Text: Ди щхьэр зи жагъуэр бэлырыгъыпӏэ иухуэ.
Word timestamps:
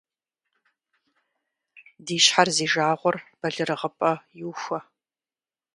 Ди 2.05 2.17
щхьэр 2.23 2.49
зи 2.55 2.65
жагъуэр 2.71 3.17
бэлырыгъыпӏэ 3.39 4.11
иухуэ. 4.41 4.79